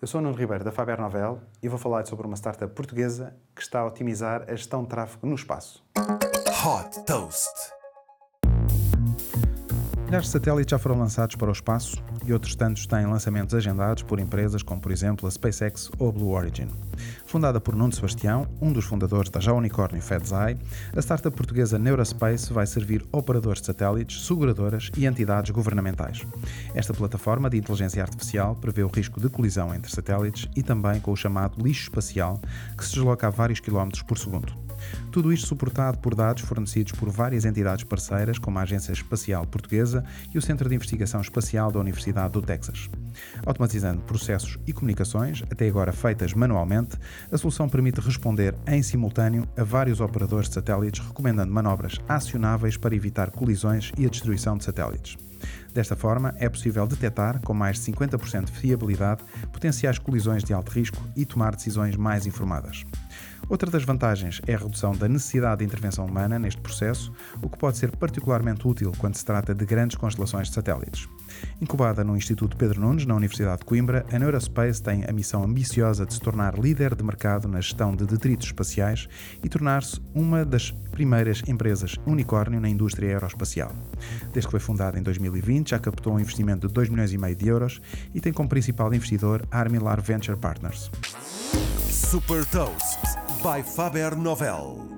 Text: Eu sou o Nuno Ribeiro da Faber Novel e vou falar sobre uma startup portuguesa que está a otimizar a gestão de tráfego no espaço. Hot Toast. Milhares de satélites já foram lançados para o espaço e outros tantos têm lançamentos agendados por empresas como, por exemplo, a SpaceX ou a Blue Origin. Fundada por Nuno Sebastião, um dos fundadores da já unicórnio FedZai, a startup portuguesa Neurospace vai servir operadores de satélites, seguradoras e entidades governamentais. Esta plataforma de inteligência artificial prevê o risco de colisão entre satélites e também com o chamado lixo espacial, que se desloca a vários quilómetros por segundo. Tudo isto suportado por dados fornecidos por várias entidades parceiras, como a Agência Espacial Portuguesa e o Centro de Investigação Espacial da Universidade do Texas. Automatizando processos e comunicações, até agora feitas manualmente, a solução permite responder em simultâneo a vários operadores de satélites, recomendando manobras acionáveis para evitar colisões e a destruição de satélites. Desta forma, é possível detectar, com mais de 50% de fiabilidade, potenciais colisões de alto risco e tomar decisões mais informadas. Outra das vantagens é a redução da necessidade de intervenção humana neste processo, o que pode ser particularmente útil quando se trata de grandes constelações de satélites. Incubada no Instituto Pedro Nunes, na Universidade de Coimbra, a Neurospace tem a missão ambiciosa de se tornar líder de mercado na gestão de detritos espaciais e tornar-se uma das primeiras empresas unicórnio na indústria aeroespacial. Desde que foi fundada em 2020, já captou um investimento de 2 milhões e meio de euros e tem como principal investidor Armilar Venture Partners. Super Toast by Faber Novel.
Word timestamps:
Eu 0.00 0.06
sou 0.06 0.20
o 0.20 0.22
Nuno 0.22 0.36
Ribeiro 0.36 0.62
da 0.62 0.70
Faber 0.70 1.00
Novel 1.00 1.40
e 1.62 1.70
vou 1.70 1.78
falar 1.78 2.04
sobre 2.04 2.26
uma 2.26 2.36
startup 2.36 2.70
portuguesa 2.74 3.34
que 3.54 3.62
está 3.62 3.80
a 3.80 3.86
otimizar 3.86 4.42
a 4.46 4.54
gestão 4.54 4.82
de 4.82 4.90
tráfego 4.90 5.26
no 5.26 5.34
espaço. 5.34 5.82
Hot 5.96 7.02
Toast. 7.06 7.72
Milhares 10.04 10.26
de 10.26 10.32
satélites 10.32 10.70
já 10.70 10.78
foram 10.78 10.98
lançados 10.98 11.34
para 11.36 11.48
o 11.48 11.52
espaço 11.52 11.96
e 12.26 12.32
outros 12.32 12.54
tantos 12.54 12.86
têm 12.86 13.06
lançamentos 13.06 13.54
agendados 13.54 14.02
por 14.02 14.18
empresas 14.18 14.62
como, 14.62 14.80
por 14.80 14.90
exemplo, 14.90 15.26
a 15.26 15.30
SpaceX 15.30 15.90
ou 15.98 16.08
a 16.08 16.12
Blue 16.12 16.30
Origin. 16.30 16.68
Fundada 17.24 17.60
por 17.60 17.74
Nuno 17.74 17.92
Sebastião, 17.92 18.46
um 18.60 18.72
dos 18.72 18.84
fundadores 18.84 19.30
da 19.30 19.40
já 19.40 19.52
unicórnio 19.52 20.02
FedZai, 20.02 20.58
a 20.94 21.00
startup 21.00 21.36
portuguesa 21.36 21.78
Neurospace 21.78 22.52
vai 22.52 22.66
servir 22.66 23.04
operadores 23.12 23.60
de 23.60 23.66
satélites, 23.66 24.26
seguradoras 24.26 24.90
e 24.96 25.06
entidades 25.06 25.50
governamentais. 25.50 26.26
Esta 26.74 26.92
plataforma 26.92 27.48
de 27.48 27.58
inteligência 27.58 28.02
artificial 28.02 28.56
prevê 28.56 28.82
o 28.82 28.88
risco 28.88 29.20
de 29.20 29.28
colisão 29.28 29.74
entre 29.74 29.90
satélites 29.90 30.48
e 30.56 30.62
também 30.62 31.00
com 31.00 31.12
o 31.12 31.16
chamado 31.16 31.62
lixo 31.62 31.84
espacial, 31.84 32.40
que 32.76 32.84
se 32.84 32.94
desloca 32.94 33.26
a 33.26 33.30
vários 33.30 33.60
quilómetros 33.60 34.02
por 34.02 34.18
segundo. 34.18 34.65
Tudo 35.10 35.32
isto 35.32 35.46
suportado 35.46 35.98
por 35.98 36.14
dados 36.14 36.42
fornecidos 36.42 36.92
por 36.92 37.10
várias 37.10 37.44
entidades 37.44 37.84
parceiras, 37.84 38.38
como 38.38 38.58
a 38.58 38.62
Agência 38.62 38.92
Espacial 38.92 39.46
Portuguesa 39.46 40.04
e 40.34 40.38
o 40.38 40.42
Centro 40.42 40.68
de 40.68 40.74
Investigação 40.74 41.20
Espacial 41.20 41.72
da 41.72 41.80
Universidade 41.80 42.32
do 42.32 42.42
Texas. 42.42 42.88
Automatizando 43.44 44.02
processos 44.02 44.58
e 44.66 44.72
comunicações, 44.72 45.42
até 45.50 45.66
agora 45.68 45.92
feitas 45.92 46.34
manualmente, 46.34 46.96
a 47.30 47.38
solução 47.38 47.68
permite 47.68 48.00
responder 48.00 48.54
em 48.66 48.82
simultâneo 48.82 49.48
a 49.56 49.64
vários 49.64 50.00
operadores 50.00 50.48
de 50.48 50.54
satélites, 50.54 51.06
recomendando 51.06 51.52
manobras 51.52 52.00
acionáveis 52.08 52.76
para 52.76 52.94
evitar 52.94 53.30
colisões 53.30 53.92
e 53.96 54.04
a 54.04 54.08
destruição 54.08 54.56
de 54.56 54.64
satélites. 54.64 55.16
Desta 55.72 55.94
forma, 55.94 56.34
é 56.38 56.48
possível 56.48 56.86
detectar, 56.86 57.40
com 57.42 57.52
mais 57.52 57.78
de 57.78 57.92
50% 57.92 58.46
de 58.46 58.52
fiabilidade, 58.52 59.22
potenciais 59.52 59.98
colisões 59.98 60.42
de 60.42 60.52
alto 60.52 60.72
risco 60.72 61.02
e 61.14 61.26
tomar 61.26 61.54
decisões 61.54 61.96
mais 61.96 62.26
informadas. 62.26 62.84
Outra 63.48 63.70
das 63.70 63.84
vantagens 63.84 64.40
é 64.44 64.54
a 64.54 64.58
redução 64.58 64.92
da 64.92 65.06
necessidade 65.06 65.60
de 65.60 65.64
intervenção 65.64 66.04
humana 66.04 66.36
neste 66.36 66.60
processo, 66.60 67.12
o 67.40 67.48
que 67.48 67.56
pode 67.56 67.78
ser 67.78 67.94
particularmente 67.96 68.66
útil 68.66 68.90
quando 68.98 69.14
se 69.14 69.24
trata 69.24 69.54
de 69.54 69.64
grandes 69.64 69.96
constelações 69.96 70.48
de 70.48 70.54
satélites. 70.54 71.08
Incubada 71.60 72.02
no 72.02 72.16
Instituto 72.16 72.56
Pedro 72.56 72.80
Nunes, 72.80 73.06
na 73.06 73.14
Universidade 73.14 73.60
de 73.60 73.64
Coimbra, 73.64 74.04
a 74.12 74.18
Neurospace 74.18 74.82
tem 74.82 75.04
a 75.08 75.12
missão 75.12 75.44
ambiciosa 75.44 76.04
de 76.04 76.14
se 76.14 76.20
tornar 76.20 76.58
líder 76.58 76.96
de 76.96 77.04
mercado 77.04 77.46
na 77.46 77.60
gestão 77.60 77.94
de 77.94 78.04
detritos 78.04 78.46
espaciais 78.46 79.08
e 79.44 79.48
tornar-se 79.48 80.00
uma 80.12 80.44
das 80.44 80.72
primeiras 80.90 81.42
empresas 81.46 81.94
unicórnio 82.04 82.60
na 82.60 82.68
indústria 82.68 83.10
aeroespacial. 83.10 83.70
Desde 84.32 84.48
que 84.48 84.50
foi 84.50 84.60
fundada 84.60 84.98
em 84.98 85.02
2020, 85.02 85.70
já 85.70 85.78
captou 85.78 86.14
um 86.14 86.20
investimento 86.20 86.66
de 86.66 86.74
2 86.74 86.88
milhões 86.88 87.12
e 87.12 87.18
meio 87.18 87.36
de 87.36 87.46
euros 87.46 87.80
e 88.12 88.20
tem 88.20 88.32
como 88.32 88.48
principal 88.48 88.92
investidor 88.92 89.46
Armilar 89.52 90.00
Venture 90.02 90.36
Partners. 90.36 90.90
Super 91.88 92.44
Toast 92.46 93.05
by 93.46 93.62
Faber 93.62 94.16
Novel. 94.16 94.95